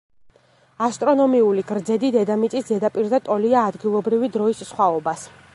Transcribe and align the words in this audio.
ასტრონომიული 0.85 1.65
გრძედი 1.73 2.11
დედამიწის 2.17 2.67
ზედაპირზე 2.71 3.23
ტოლია 3.29 3.69
ადგილობრივი 3.73 4.35
დროის 4.39 4.69
სხვაობას. 4.73 5.33